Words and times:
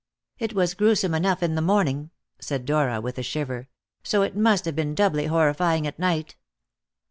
"It 0.39 0.53
was 0.55 0.73
gruesome 0.73 1.13
enough 1.13 1.43
in 1.43 1.53
the 1.53 1.61
morning," 1.61 2.09
said 2.39 2.65
Dora 2.65 2.99
with 2.99 3.19
a 3.19 3.21
shiver, 3.21 3.67
"so 4.01 4.23
it 4.23 4.35
must 4.35 4.65
have 4.65 4.75
been 4.75 4.95
doubly 4.95 5.27
horrifying 5.27 5.85
at 5.85 5.99
night. 5.99 6.35